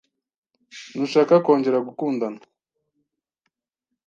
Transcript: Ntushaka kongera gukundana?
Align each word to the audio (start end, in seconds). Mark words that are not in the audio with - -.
Ntushaka 0.93 1.33
kongera 1.45 1.77
gukundana? 1.87 2.41